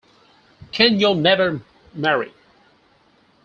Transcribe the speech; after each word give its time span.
Kenyon 0.71 1.21
never 1.21 1.61
married. 1.93 2.33